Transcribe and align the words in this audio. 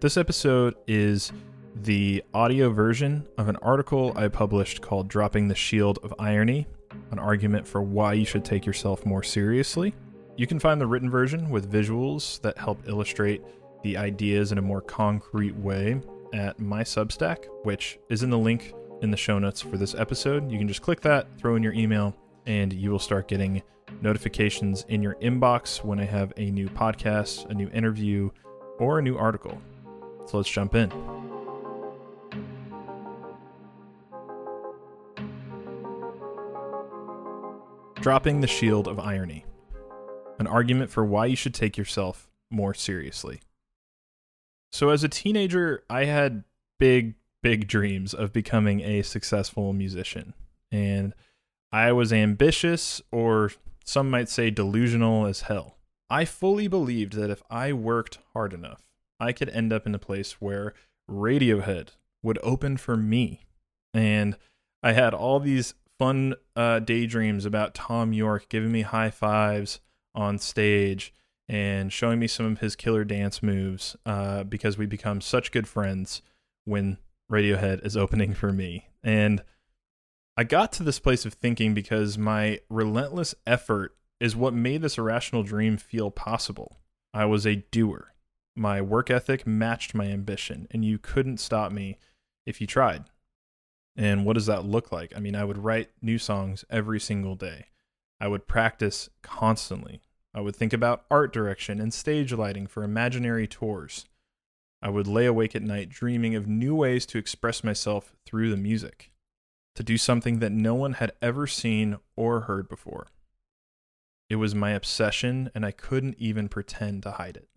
This 0.00 0.16
episode 0.16 0.76
is 0.86 1.30
the 1.82 2.24
audio 2.32 2.70
version 2.70 3.28
of 3.36 3.50
an 3.50 3.56
article 3.56 4.14
I 4.16 4.28
published 4.28 4.80
called 4.80 5.08
Dropping 5.08 5.46
the 5.46 5.54
Shield 5.54 5.98
of 6.02 6.14
Irony 6.18 6.66
An 7.10 7.18
Argument 7.18 7.68
for 7.68 7.82
Why 7.82 8.14
You 8.14 8.24
Should 8.24 8.42
Take 8.42 8.64
Yourself 8.64 9.04
More 9.04 9.22
Seriously. 9.22 9.94
You 10.38 10.46
can 10.46 10.58
find 10.58 10.80
the 10.80 10.86
written 10.86 11.10
version 11.10 11.50
with 11.50 11.70
visuals 11.70 12.40
that 12.40 12.56
help 12.56 12.88
illustrate 12.88 13.42
the 13.82 13.98
ideas 13.98 14.52
in 14.52 14.58
a 14.58 14.62
more 14.62 14.80
concrete 14.80 15.54
way 15.56 16.00
at 16.32 16.58
my 16.58 16.82
Substack, 16.82 17.44
which 17.64 17.98
is 18.08 18.22
in 18.22 18.30
the 18.30 18.38
link 18.38 18.72
in 19.02 19.10
the 19.10 19.18
show 19.18 19.38
notes 19.38 19.60
for 19.60 19.76
this 19.76 19.94
episode. 19.94 20.50
You 20.50 20.56
can 20.56 20.66
just 20.66 20.80
click 20.80 21.02
that, 21.02 21.26
throw 21.36 21.56
in 21.56 21.62
your 21.62 21.74
email, 21.74 22.16
and 22.46 22.72
you 22.72 22.90
will 22.90 22.98
start 22.98 23.28
getting 23.28 23.62
notifications 24.00 24.86
in 24.88 25.02
your 25.02 25.16
inbox 25.16 25.84
when 25.84 26.00
I 26.00 26.06
have 26.06 26.32
a 26.38 26.50
new 26.50 26.70
podcast, 26.70 27.50
a 27.50 27.54
new 27.54 27.68
interview, 27.68 28.30
or 28.78 28.98
a 28.98 29.02
new 29.02 29.18
article. 29.18 29.60
So 30.30 30.36
let's 30.36 30.48
jump 30.48 30.76
in. 30.76 30.90
Dropping 37.96 38.40
the 38.40 38.46
Shield 38.46 38.86
of 38.86 39.00
Irony 39.00 39.44
An 40.38 40.46
argument 40.46 40.90
for 40.90 41.04
why 41.04 41.26
you 41.26 41.34
should 41.34 41.52
take 41.52 41.76
yourself 41.76 42.30
more 42.48 42.74
seriously. 42.74 43.40
So, 44.70 44.90
as 44.90 45.02
a 45.02 45.08
teenager, 45.08 45.82
I 45.90 46.04
had 46.04 46.44
big, 46.78 47.16
big 47.42 47.66
dreams 47.66 48.14
of 48.14 48.32
becoming 48.32 48.82
a 48.82 49.02
successful 49.02 49.72
musician. 49.72 50.34
And 50.70 51.12
I 51.72 51.90
was 51.90 52.12
ambitious, 52.12 53.02
or 53.10 53.50
some 53.84 54.08
might 54.08 54.28
say 54.28 54.50
delusional 54.50 55.26
as 55.26 55.42
hell. 55.42 55.76
I 56.08 56.24
fully 56.24 56.68
believed 56.68 57.14
that 57.14 57.30
if 57.30 57.42
I 57.50 57.72
worked 57.72 58.18
hard 58.32 58.52
enough, 58.52 58.82
I 59.20 59.32
could 59.32 59.50
end 59.50 59.72
up 59.72 59.86
in 59.86 59.94
a 59.94 59.98
place 59.98 60.40
where 60.40 60.74
Radiohead 61.10 61.90
would 62.22 62.38
open 62.42 62.76
for 62.76 62.96
me. 62.96 63.42
And 63.92 64.36
I 64.82 64.92
had 64.92 65.14
all 65.14 65.40
these 65.40 65.74
fun 65.98 66.34
uh, 66.56 66.78
daydreams 66.78 67.44
about 67.44 67.74
Thom 67.74 68.12
Yorke 68.12 68.48
giving 68.48 68.72
me 68.72 68.82
high 68.82 69.10
fives 69.10 69.80
on 70.14 70.38
stage 70.38 71.12
and 71.48 71.92
showing 71.92 72.18
me 72.18 72.26
some 72.26 72.46
of 72.46 72.60
his 72.60 72.76
killer 72.76 73.04
dance 73.04 73.42
moves 73.42 73.96
uh, 74.06 74.44
because 74.44 74.78
we 74.78 74.86
become 74.86 75.20
such 75.20 75.52
good 75.52 75.68
friends 75.68 76.22
when 76.64 76.98
Radiohead 77.30 77.84
is 77.84 77.96
opening 77.96 78.34
for 78.34 78.52
me. 78.52 78.86
And 79.02 79.42
I 80.36 80.44
got 80.44 80.72
to 80.72 80.82
this 80.82 80.98
place 80.98 81.26
of 81.26 81.34
thinking 81.34 81.74
because 81.74 82.16
my 82.16 82.60
relentless 82.70 83.34
effort 83.46 83.96
is 84.20 84.36
what 84.36 84.54
made 84.54 84.82
this 84.82 84.96
irrational 84.96 85.42
dream 85.42 85.76
feel 85.76 86.10
possible. 86.10 86.78
I 87.12 87.24
was 87.24 87.46
a 87.46 87.56
doer. 87.56 88.14
My 88.60 88.82
work 88.82 89.08
ethic 89.08 89.46
matched 89.46 89.94
my 89.94 90.04
ambition, 90.08 90.68
and 90.70 90.84
you 90.84 90.98
couldn't 90.98 91.40
stop 91.40 91.72
me 91.72 91.96
if 92.44 92.60
you 92.60 92.66
tried. 92.66 93.04
And 93.96 94.26
what 94.26 94.34
does 94.34 94.44
that 94.44 94.66
look 94.66 94.92
like? 94.92 95.16
I 95.16 95.18
mean, 95.18 95.34
I 95.34 95.44
would 95.44 95.56
write 95.56 95.88
new 96.02 96.18
songs 96.18 96.62
every 96.68 97.00
single 97.00 97.36
day. 97.36 97.68
I 98.20 98.28
would 98.28 98.46
practice 98.46 99.08
constantly. 99.22 100.02
I 100.34 100.42
would 100.42 100.54
think 100.54 100.74
about 100.74 101.06
art 101.10 101.32
direction 101.32 101.80
and 101.80 101.94
stage 101.94 102.34
lighting 102.34 102.66
for 102.66 102.84
imaginary 102.84 103.46
tours. 103.46 104.04
I 104.82 104.90
would 104.90 105.06
lay 105.06 105.24
awake 105.24 105.56
at 105.56 105.62
night 105.62 105.88
dreaming 105.88 106.34
of 106.34 106.46
new 106.46 106.74
ways 106.74 107.06
to 107.06 107.18
express 107.18 107.64
myself 107.64 108.14
through 108.26 108.50
the 108.50 108.58
music, 108.58 109.10
to 109.74 109.82
do 109.82 109.96
something 109.96 110.38
that 110.40 110.52
no 110.52 110.74
one 110.74 110.92
had 110.92 111.12
ever 111.22 111.46
seen 111.46 111.96
or 112.14 112.42
heard 112.42 112.68
before. 112.68 113.06
It 114.28 114.36
was 114.36 114.54
my 114.54 114.72
obsession, 114.72 115.50
and 115.54 115.64
I 115.64 115.70
couldn't 115.70 116.16
even 116.18 116.50
pretend 116.50 117.04
to 117.04 117.12
hide 117.12 117.38
it. 117.38 117.48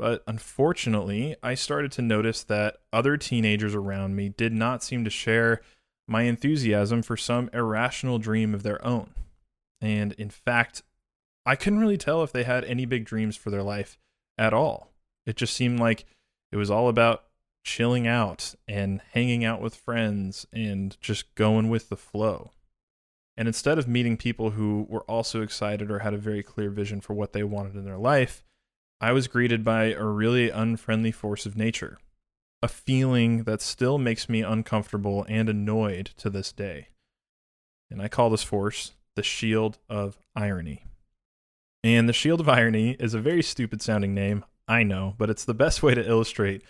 But 0.00 0.22
unfortunately, 0.26 1.36
I 1.42 1.54
started 1.54 1.92
to 1.92 2.00
notice 2.00 2.42
that 2.44 2.78
other 2.90 3.18
teenagers 3.18 3.74
around 3.74 4.16
me 4.16 4.30
did 4.30 4.54
not 4.54 4.82
seem 4.82 5.04
to 5.04 5.10
share 5.10 5.60
my 6.08 6.22
enthusiasm 6.22 7.02
for 7.02 7.18
some 7.18 7.50
irrational 7.52 8.18
dream 8.18 8.54
of 8.54 8.62
their 8.62 8.82
own. 8.82 9.10
And 9.78 10.14
in 10.14 10.30
fact, 10.30 10.82
I 11.44 11.54
couldn't 11.54 11.80
really 11.80 11.98
tell 11.98 12.22
if 12.22 12.32
they 12.32 12.44
had 12.44 12.64
any 12.64 12.86
big 12.86 13.04
dreams 13.04 13.36
for 13.36 13.50
their 13.50 13.62
life 13.62 13.98
at 14.38 14.54
all. 14.54 14.90
It 15.26 15.36
just 15.36 15.52
seemed 15.52 15.78
like 15.78 16.06
it 16.50 16.56
was 16.56 16.70
all 16.70 16.88
about 16.88 17.24
chilling 17.62 18.06
out 18.06 18.54
and 18.66 19.02
hanging 19.12 19.44
out 19.44 19.60
with 19.60 19.74
friends 19.74 20.46
and 20.50 20.96
just 21.02 21.34
going 21.34 21.68
with 21.68 21.90
the 21.90 21.96
flow. 21.96 22.52
And 23.36 23.46
instead 23.46 23.76
of 23.76 23.86
meeting 23.86 24.16
people 24.16 24.52
who 24.52 24.86
were 24.88 25.02
also 25.02 25.42
excited 25.42 25.90
or 25.90 25.98
had 25.98 26.14
a 26.14 26.18
very 26.18 26.42
clear 26.42 26.70
vision 26.70 27.02
for 27.02 27.12
what 27.12 27.34
they 27.34 27.42
wanted 27.42 27.76
in 27.76 27.84
their 27.84 27.98
life, 27.98 28.42
I 29.00 29.12
was 29.12 29.28
greeted 29.28 29.64
by 29.64 29.92
a 29.94 30.04
really 30.04 30.50
unfriendly 30.50 31.10
force 31.10 31.46
of 31.46 31.56
nature, 31.56 31.98
a 32.62 32.68
feeling 32.68 33.44
that 33.44 33.62
still 33.62 33.96
makes 33.96 34.28
me 34.28 34.42
uncomfortable 34.42 35.24
and 35.26 35.48
annoyed 35.48 36.10
to 36.18 36.28
this 36.28 36.52
day. 36.52 36.88
And 37.90 38.02
I 38.02 38.08
call 38.08 38.28
this 38.28 38.42
force 38.42 38.92
the 39.16 39.22
Shield 39.22 39.78
of 39.88 40.18
Irony. 40.36 40.84
And 41.82 42.08
the 42.08 42.12
Shield 42.12 42.40
of 42.40 42.48
Irony 42.48 42.90
is 43.00 43.14
a 43.14 43.20
very 43.20 43.42
stupid 43.42 43.80
sounding 43.80 44.12
name, 44.14 44.44
I 44.68 44.82
know, 44.82 45.14
but 45.16 45.30
it's 45.30 45.46
the 45.46 45.54
best 45.54 45.82
way 45.82 45.94
to 45.94 46.06
illustrate 46.06 46.62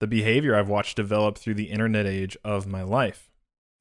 the 0.00 0.06
behavior 0.06 0.56
I've 0.56 0.70
watched 0.70 0.96
develop 0.96 1.36
through 1.36 1.54
the 1.54 1.70
internet 1.70 2.06
age 2.06 2.36
of 2.42 2.66
my 2.66 2.82
life. 2.82 3.30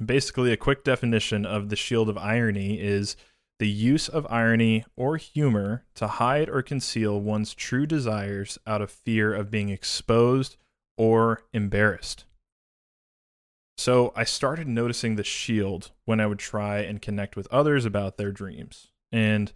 Basically, 0.04 0.52
a 0.52 0.58
quick 0.58 0.84
definition 0.84 1.46
of 1.46 1.70
the 1.70 1.78
shield 1.78 2.10
of 2.10 2.18
irony 2.18 2.80
is 2.80 3.16
the 3.64 3.70
use 3.70 4.10
of 4.10 4.28
irony 4.30 4.84
or 4.98 5.16
humor 5.16 5.86
to 5.96 6.06
hide 6.06 6.50
or 6.50 6.62
conceal 6.62 7.18
one's 7.22 7.54
true 7.54 7.86
desires 7.86 8.60
out 8.68 8.82
of 8.82 8.92
fear 8.92 9.34
of 9.34 9.50
being 9.50 9.70
exposed 9.70 10.58
or 10.98 11.44
embarrassed. 11.54 12.26
So 13.78 14.12
I 14.18 14.26
started 14.26 14.68
noticing 14.68 15.16
the 15.16 15.24
shield 15.24 15.92
when 16.04 16.20
I 16.20 16.26
would 16.26 16.40
try 16.40 16.80
and 16.80 17.02
connect 17.02 17.38
with 17.38 17.48
others 17.54 17.86
about 17.86 18.18
their 18.18 18.34
dreams. 18.34 18.92
And 19.14 19.54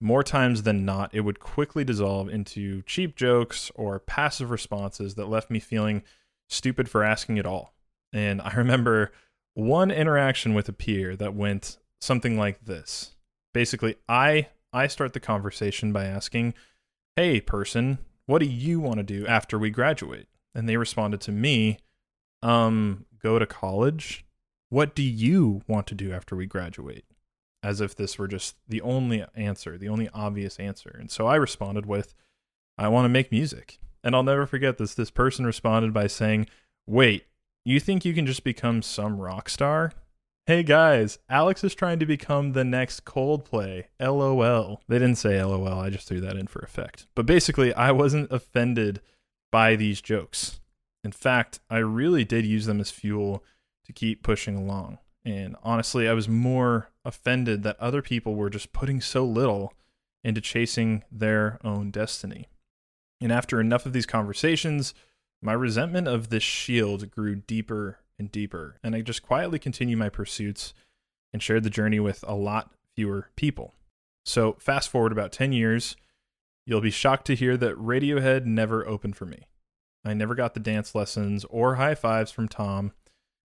more 0.00 0.22
times 0.22 0.62
than 0.62 0.84
not, 0.84 1.12
it 1.12 1.22
would 1.22 1.40
quickly 1.40 1.82
dissolve 1.82 2.28
into 2.28 2.82
cheap 2.82 3.16
jokes 3.16 3.72
or 3.74 3.98
passive 3.98 4.52
responses 4.52 5.16
that 5.16 5.28
left 5.28 5.50
me 5.50 5.58
feeling 5.58 6.04
stupid 6.48 6.88
for 6.88 7.02
asking 7.02 7.40
at 7.40 7.46
all. 7.46 7.74
And 8.12 8.40
I 8.40 8.52
remember 8.56 9.10
one 9.54 9.90
interaction 9.90 10.54
with 10.54 10.68
a 10.68 10.72
peer 10.72 11.16
that 11.16 11.34
went 11.34 11.78
something 12.00 12.38
like 12.38 12.64
this. 12.64 13.16
Basically, 13.52 13.96
I 14.08 14.48
I 14.72 14.86
start 14.86 15.12
the 15.12 15.20
conversation 15.20 15.92
by 15.92 16.04
asking, 16.04 16.54
"Hey 17.16 17.40
person, 17.40 17.98
what 18.26 18.38
do 18.38 18.46
you 18.46 18.80
want 18.80 18.98
to 18.98 19.02
do 19.02 19.26
after 19.26 19.58
we 19.58 19.70
graduate?" 19.70 20.28
And 20.54 20.68
they 20.68 20.76
responded 20.76 21.20
to 21.22 21.32
me, 21.32 21.78
"Um, 22.42 23.06
go 23.18 23.38
to 23.38 23.46
college. 23.46 24.24
What 24.68 24.94
do 24.94 25.02
you 25.02 25.62
want 25.66 25.86
to 25.88 25.94
do 25.94 26.12
after 26.12 26.36
we 26.36 26.46
graduate?" 26.46 27.04
As 27.62 27.80
if 27.80 27.96
this 27.96 28.18
were 28.18 28.28
just 28.28 28.56
the 28.68 28.82
only 28.82 29.24
answer, 29.34 29.76
the 29.76 29.88
only 29.88 30.08
obvious 30.10 30.60
answer. 30.60 30.96
And 30.98 31.10
so 31.10 31.26
I 31.26 31.36
responded 31.36 31.86
with, 31.86 32.14
"I 32.76 32.88
want 32.88 33.06
to 33.06 33.08
make 33.08 33.32
music." 33.32 33.78
And 34.04 34.14
I'll 34.14 34.22
never 34.22 34.46
forget 34.46 34.78
this. 34.78 34.94
This 34.94 35.10
person 35.10 35.44
responded 35.44 35.92
by 35.92 36.06
saying, 36.06 36.46
"Wait, 36.86 37.26
you 37.64 37.80
think 37.80 38.04
you 38.04 38.14
can 38.14 38.26
just 38.26 38.44
become 38.44 38.82
some 38.82 39.18
rock 39.18 39.48
star? 39.48 39.92
Hey 40.48 40.62
guys, 40.62 41.18
Alex 41.28 41.62
is 41.62 41.74
trying 41.74 41.98
to 41.98 42.06
become 42.06 42.52
the 42.52 42.64
next 42.64 43.04
Coldplay. 43.04 43.84
LOL. 44.00 44.80
They 44.88 44.98
didn't 44.98 45.18
say 45.18 45.44
LOL, 45.44 45.78
I 45.78 45.90
just 45.90 46.08
threw 46.08 46.22
that 46.22 46.38
in 46.38 46.46
for 46.46 46.60
effect. 46.60 47.06
But 47.14 47.26
basically, 47.26 47.74
I 47.74 47.90
wasn't 47.90 48.32
offended 48.32 49.02
by 49.52 49.76
these 49.76 50.00
jokes. 50.00 50.58
In 51.04 51.12
fact, 51.12 51.60
I 51.68 51.76
really 51.76 52.24
did 52.24 52.46
use 52.46 52.64
them 52.64 52.80
as 52.80 52.90
fuel 52.90 53.44
to 53.84 53.92
keep 53.92 54.22
pushing 54.22 54.56
along. 54.56 54.96
And 55.22 55.54
honestly, 55.62 56.08
I 56.08 56.14
was 56.14 56.30
more 56.30 56.88
offended 57.04 57.62
that 57.64 57.78
other 57.78 58.00
people 58.00 58.34
were 58.34 58.48
just 58.48 58.72
putting 58.72 59.02
so 59.02 59.26
little 59.26 59.74
into 60.24 60.40
chasing 60.40 61.04
their 61.12 61.58
own 61.62 61.90
destiny. 61.90 62.48
And 63.20 63.30
after 63.30 63.60
enough 63.60 63.84
of 63.84 63.92
these 63.92 64.06
conversations, 64.06 64.94
my 65.42 65.52
resentment 65.52 66.08
of 66.08 66.30
this 66.30 66.42
shield 66.42 67.10
grew 67.10 67.34
deeper 67.36 67.98
and 68.18 68.32
deeper, 68.32 68.78
and 68.82 68.94
I 68.94 69.00
just 69.00 69.22
quietly 69.22 69.58
continued 69.58 69.98
my 69.98 70.08
pursuits 70.08 70.74
and 71.32 71.42
shared 71.42 71.62
the 71.62 71.70
journey 71.70 72.00
with 72.00 72.24
a 72.26 72.34
lot 72.34 72.72
fewer 72.94 73.30
people. 73.36 73.74
So, 74.24 74.56
fast 74.58 74.90
forward 74.90 75.12
about 75.12 75.32
10 75.32 75.52
years, 75.52 75.96
you'll 76.66 76.80
be 76.80 76.90
shocked 76.90 77.26
to 77.26 77.36
hear 77.36 77.56
that 77.56 77.76
Radiohead 77.76 78.44
never 78.44 78.86
opened 78.86 79.16
for 79.16 79.26
me. 79.26 79.46
I 80.04 80.14
never 80.14 80.34
got 80.34 80.54
the 80.54 80.60
dance 80.60 80.94
lessons 80.94 81.44
or 81.48 81.76
high 81.76 81.94
fives 81.94 82.30
from 82.30 82.48
Thom. 82.48 82.92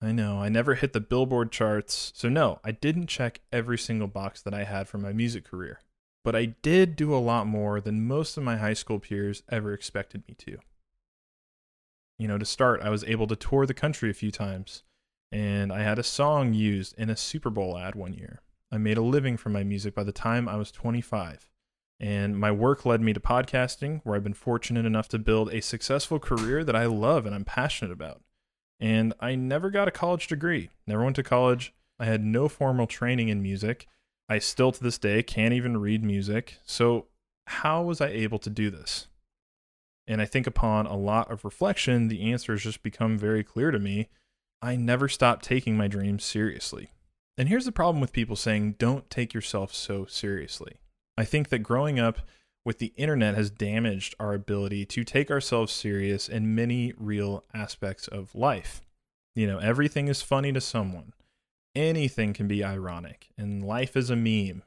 I 0.01 0.13
know, 0.13 0.41
I 0.41 0.49
never 0.49 0.75
hit 0.75 0.93
the 0.93 1.01
Billboard 1.01 1.53
charts. 1.53 2.13
So, 2.15 2.29
no, 2.29 2.61
I 2.65 2.73
didn't 2.73 3.07
check 3.07 3.41
every 3.53 3.79
single 3.79 4.09
box 4.09 4.43
that 4.43 4.55
I 4.55 4.65
had 4.65 4.89
for 4.89 4.99
my 4.99 5.13
music 5.13 5.45
career. 5.45 5.81
But 6.25 6.37
I 6.37 6.47
did 6.63 6.97
do 6.97 7.15
a 7.15 7.19
lot 7.19 7.47
more 7.47 7.81
than 7.81 8.07
most 8.07 8.37
of 8.37 8.45
my 8.45 8.57
high 8.57 8.75
school 8.75 8.99
peers 8.99 9.43
ever 9.49 9.73
expected 9.73 10.23
me 10.29 10.35
to 10.39 10.59
you 12.19 12.29
know, 12.29 12.39
to 12.39 12.45
start, 12.45 12.83
I 12.83 12.91
was 12.91 13.05
able 13.05 13.27
to 13.27 13.37
tour 13.37 13.67
the 13.67 13.75
country 13.75 14.11
a 14.11 14.15
few 14.15 14.31
times. 14.31 14.83
And 15.31 15.73
I 15.73 15.83
had 15.83 15.99
a 15.99 16.05
song 16.05 16.53
used 16.53 16.95
in 16.99 17.09
a 17.09 17.17
Super 17.17 17.51
Bowl 17.51 17.79
ad 17.79 17.95
one 17.95 18.13
year. 18.13 18.43
I 18.71 18.79
made 18.79 18.99
a 18.99 19.03
living 19.03 19.37
from 19.37 19.53
my 19.53 19.65
music 19.65 19.95
by 19.95 20.05
the 20.05 20.13
time 20.13 20.49
I 20.49 20.57
was 20.57 20.71
25. 20.71 21.51
And 21.99 22.39
my 22.39 22.51
work 22.51 22.85
led 22.85 23.01
me 23.01 23.13
to 23.13 23.21
podcasting, 23.21 24.01
where 24.03 24.17
I've 24.17 24.25
been 24.25 24.35
fortunate 24.35 24.85
enough 24.85 25.09
to 25.11 25.19
build 25.19 25.53
a 25.53 25.63
successful 25.63 26.19
career 26.19 26.65
that 26.65 26.77
I 26.77 26.87
love 26.87 27.27
and 27.27 27.35
I'm 27.35 27.45
passionate 27.45 27.93
about. 27.93 28.23
And 28.81 29.15
I 29.21 29.37
never 29.37 29.71
got 29.71 29.89
a 29.89 29.93
college 29.93 30.27
degree, 30.27 30.71
never 30.87 31.05
went 31.05 31.17
to 31.17 31.23
college. 31.23 31.73
I 32.01 32.07
had 32.07 32.25
no 32.25 32.49
formal 32.49 32.89
training 32.89 33.29
in 33.29 33.41
music. 33.41 33.87
I 34.29 34.41
still 34.41 34.73
to 34.73 34.83
this 34.83 34.99
day 34.99 35.23
can't 35.23 35.55
even 35.55 35.77
read 35.77 36.03
music. 36.03 36.59
So, 36.65 37.07
how 37.47 37.83
was 37.83 38.01
I 38.01 38.09
able 38.09 38.39
to 38.41 38.51
do 38.51 38.71
this? 38.71 39.07
And 40.13 40.21
I 40.21 40.27
think 40.27 40.47
upon 40.47 40.85
a 40.85 40.95
lot 40.95 41.31
of 41.31 41.43
reflection, 41.43 42.09
the 42.09 42.31
answer 42.31 42.53
has 42.53 42.63
just 42.63 42.83
become 42.83 43.17
very 43.17 43.43
clear 43.43 43.71
to 43.71 43.79
me. 43.79 44.09
I 44.61 44.77
never 44.77 45.09
stopped 45.09 45.43
taking 45.43 45.75
my 45.75 45.89
dreams 45.89 46.23
seriously. 46.23 46.91
And 47.39 47.49
here's 47.49 47.65
the 47.65 47.73
problem 47.73 48.03
with 48.03 48.13
people 48.13 48.37
saying, 48.37 48.77
don't 48.79 49.09
take 49.09 49.33
yourself 49.33 49.75
so 49.75 50.05
seriously. 50.05 50.75
I 51.17 51.25
think 51.25 51.49
that 51.49 51.61
growing 51.61 51.99
up 51.99 52.19
with 52.63 52.79
the 52.79 52.93
internet 52.95 53.37
has 53.37 53.51
damaged 53.51 54.15
our 54.21 54.35
ability 54.35 54.85
to 54.85 55.03
take 55.03 55.31
ourselves 55.31 55.73
serious 55.73 56.29
in 56.29 56.55
many 56.55 56.93
real 56.99 57.45
aspects 57.55 58.07
of 58.07 58.35
life. 58.35 58.83
You 59.35 59.47
know, 59.47 59.61
everything 59.61 60.09
is 60.09 60.21
funny 60.21 60.53
to 60.53 60.61
someone, 60.61 61.15
anything 61.75 62.35
can 62.35 62.47
be 62.47 62.63
ironic, 62.63 63.31
and 63.39 63.65
life 63.65 63.97
is 63.97 64.11
a 64.11 64.17
meme. 64.17 64.63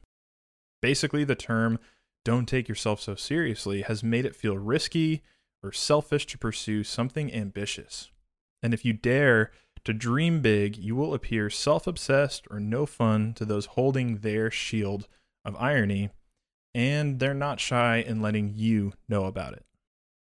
Basically, 0.82 1.24
the 1.24 1.36
term 1.36 1.78
don't 2.24 2.48
take 2.48 2.68
yourself 2.68 3.00
so 3.00 3.14
seriously 3.14 3.84
has 3.84 4.04
made 4.04 4.26
it 4.26 4.36
feel 4.36 4.58
risky 4.58 5.22
or 5.66 5.72
selfish 5.72 6.26
to 6.28 6.38
pursue 6.38 6.84
something 6.84 7.34
ambitious. 7.34 8.12
And 8.62 8.74
if 8.74 8.86
you 8.86 8.94
dare 8.94 9.52
to 9.84 9.94
dream 9.94 10.42
big, 10.42 10.78
you 10.78 10.96
will 10.96 11.14
appear 11.14 11.50
self 11.50 11.88
obsessed 11.88 12.48
or 12.50 12.60
no 12.60 12.86
fun 12.86 13.34
to 13.36 13.46
those 13.46 13.68
holding 13.68 14.18
their 14.18 14.52
shield 14.52 15.08
of 15.44 15.56
irony, 15.58 16.10
and 16.74 17.20
they're 17.20 17.34
not 17.34 17.60
shy 17.60 17.98
in 17.98 18.22
letting 18.22 18.54
you 18.56 18.94
know 19.08 19.26
about 19.26 19.54
it. 19.54 19.66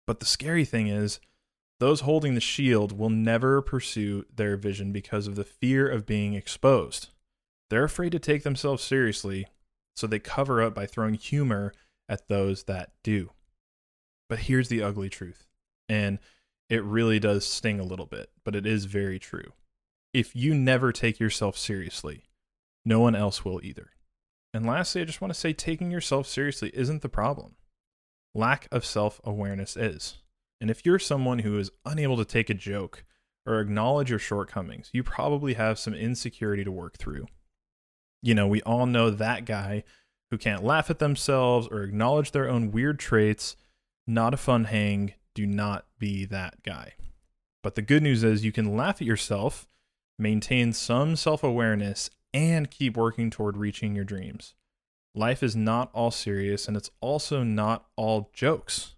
But 0.06 0.19
the 0.19 0.25
scary 0.25 0.66
thing 0.66 0.88
is, 0.88 1.19
those 1.80 2.01
holding 2.01 2.36
the 2.36 2.42
shield 2.42 2.98
will 2.98 3.10
never 3.10 3.62
pursue 3.62 4.25
their 4.34 4.57
vision 4.57 4.92
because 4.92 5.28
of 5.28 5.36
the 5.36 5.44
fear 5.44 5.89
of 5.89 6.06
being 6.06 6.34
exposed. 6.34 7.10
They're 7.69 7.84
afraid 7.84 8.12
to 8.12 8.19
take 8.19 8.44
themselves 8.44 8.84
seriously, 8.84 9.48
so 9.96 10.06
they 10.06 10.19
cover 10.19 10.62
up 10.62 10.75
by 10.75 10.86
throwing 10.86 11.16
humor 11.16 11.74
at 12.07 12.28
those 12.28 12.63
that 12.66 12.92
do. 13.04 13.31
But 14.33 14.39
here's 14.39 14.68
the 14.68 14.81
ugly 14.81 15.09
truth, 15.09 15.45
and 15.88 16.18
it 16.68 16.83
really 16.83 17.19
does 17.19 17.45
sting 17.45 17.80
a 17.80 17.83
little 17.83 18.07
bit, 18.07 18.31
but 18.44 18.56
it 18.56 18.65
is 18.65 18.85
very 18.85 19.19
true. 19.19 19.53
If 20.12 20.35
you 20.35 20.56
never 20.56 20.91
take 20.91 21.19
yourself 21.19 21.56
seriously, 21.56 22.24
no 22.83 23.00
one 23.00 23.13
else 23.13 23.45
will 23.45 23.63
either. 23.63 23.91
And 24.51 24.65
lastly, 24.65 25.03
I 25.03 25.06
just 25.06 25.21
want 25.21 25.31
to 25.31 25.39
say 25.39 25.53
taking 25.53 25.91
yourself 25.91 26.25
seriously 26.25 26.71
isn't 26.74 27.03
the 27.03 27.09
problem. 27.09 27.57
Lack 28.33 28.68
of 28.71 28.85
self 28.85 29.21
awareness 29.24 29.77
is. 29.77 30.18
And 30.59 30.71
if 30.71 30.83
you're 30.83 30.97
someone 30.97 31.38
who 31.38 31.59
is 31.59 31.69
unable 31.86 32.18
to 32.18 32.25
take 32.25 32.50
a 32.50 32.56
joke 32.56 33.03
or 33.45 33.59
acknowledge 33.59 34.09
your 34.09 34.18
shortcomings, 34.18 34.89
you 34.94 35.03
probably 35.03 35.53
have 35.53 35.77
some 35.77 35.94
insecurity 35.94 36.63
to 36.63 36.71
work 36.71 36.97
through. 36.97 37.27
You 38.24 38.33
know, 38.33 38.47
we 38.47 38.63
all 38.63 38.88
know 38.88 39.12
that 39.12 39.45
guy 39.45 39.83
who 40.31 40.39
can't 40.39 40.63
laugh 40.63 40.89
at 40.89 40.97
themselves 40.97 41.68
or 41.68 41.83
acknowledge 41.83 42.31
their 42.31 42.50
own 42.50 42.71
weird 42.71 42.97
traits. 42.97 43.57
Not 44.05 44.33
a 44.33 44.38
fun 44.38 44.65
hang. 44.65 45.13
Do 45.33 45.45
not 45.45 45.85
be 45.97 46.25
that 46.25 46.63
guy. 46.63 46.94
But 47.61 47.75
the 47.75 47.81
good 47.81 48.03
news 48.03 48.23
is 48.23 48.44
you 48.44 48.51
can 48.51 48.75
laugh 48.75 49.01
at 49.01 49.07
yourself, 49.07 49.67
maintain 50.19 50.73
some 50.73 51.15
self 51.15 51.44
awareness, 51.44 52.09
and 52.33 52.69
keep 52.69 52.97
working 52.97 53.29
toward 53.29 53.57
reaching 53.57 53.95
your 53.95 54.05
dreams. 54.05 54.53
Life 55.15 55.44
is 55.44 55.55
not 55.55 55.89
all 55.94 56.11
serious 56.11 56.67
and 56.67 56.75
it's 56.75 56.89
also 57.00 57.44
not 57.44 57.85
all 57.95 58.31
jokes. 58.33 58.95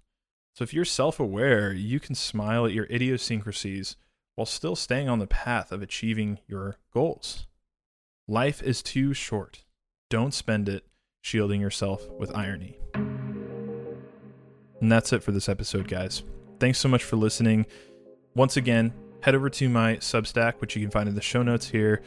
So 0.56 0.64
if 0.64 0.74
you're 0.74 0.86
self 0.86 1.20
aware, 1.20 1.74
you 1.74 2.00
can 2.00 2.16
smile 2.16 2.66
at 2.66 2.74
your 2.74 2.86
idiosyncrasies 2.86 3.98
while 4.36 4.46
still 4.46 4.76
staying 4.76 5.10
on 5.10 5.20
the 5.20 5.28
path 5.28 5.72
of 5.72 5.82
achieving 5.82 6.40
your 6.48 6.78
goals. 6.94 7.48
Life 8.28 8.64
is 8.64 8.82
too 8.82 9.14
short. 9.14 9.64
Don't 10.10 10.34
spend 10.34 10.70
it 10.70 10.86
shielding 11.22 11.62
yourself 11.62 12.10
with 12.12 12.36
irony. 12.36 12.78
And 14.82 14.92
that's 14.92 15.14
it 15.14 15.24
for 15.24 15.32
this 15.32 15.50
episode, 15.50 15.88
guys. 15.88 16.24
Thanks 16.60 16.80
so 16.80 16.90
much 16.90 17.04
for 17.04 17.16
listening. 17.16 17.66
Once 18.36 18.58
again, 18.58 18.94
head 19.22 19.36
over 19.36 19.50
to 19.50 19.70
my 19.70 19.96
Substack, 19.98 20.56
which 20.56 20.76
you 20.76 20.82
can 20.82 20.92
find 20.92 21.10
in 21.10 21.16
the 21.16 21.22
show 21.22 21.44
notes 21.44 21.68
here. 21.68 22.02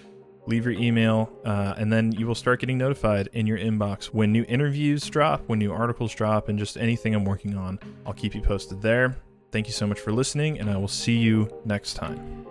Leave 0.46 0.64
your 0.64 0.74
email, 0.74 1.30
uh, 1.44 1.74
and 1.76 1.92
then 1.92 2.10
you 2.12 2.26
will 2.26 2.34
start 2.34 2.60
getting 2.60 2.78
notified 2.78 3.28
in 3.34 3.46
your 3.46 3.58
inbox 3.58 4.06
when 4.06 4.32
new 4.32 4.46
interviews 4.48 5.06
drop, 5.06 5.42
when 5.46 5.58
new 5.58 5.70
articles 5.70 6.14
drop, 6.14 6.48
and 6.48 6.58
just 6.58 6.78
anything 6.78 7.14
I'm 7.14 7.24
working 7.24 7.54
on. 7.54 7.78
I'll 8.06 8.14
keep 8.14 8.34
you 8.34 8.40
posted 8.40 8.80
there. 8.80 9.14
Thank 9.52 9.66
you 9.66 9.74
so 9.74 9.86
much 9.86 10.00
for 10.00 10.10
listening, 10.10 10.58
and 10.58 10.70
I 10.70 10.78
will 10.78 10.88
see 10.88 11.16
you 11.16 11.50
next 11.66 11.94
time. 11.94 12.47